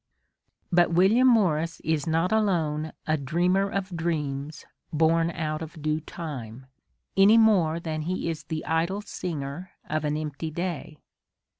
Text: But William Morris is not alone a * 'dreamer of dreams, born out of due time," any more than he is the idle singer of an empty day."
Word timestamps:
But 0.71 0.91
William 0.91 1.27
Morris 1.27 1.79
is 1.81 2.07
not 2.07 2.31
alone 2.31 2.91
a 3.05 3.17
* 3.17 3.17
'dreamer 3.17 3.69
of 3.69 3.95
dreams, 3.95 4.65
born 4.91 5.29
out 5.29 5.61
of 5.61 5.79
due 5.79 5.99
time," 5.99 6.65
any 7.15 7.37
more 7.37 7.79
than 7.79 8.01
he 8.01 8.27
is 8.27 8.45
the 8.45 8.65
idle 8.65 9.01
singer 9.03 9.73
of 9.87 10.03
an 10.03 10.17
empty 10.17 10.49
day." 10.49 10.97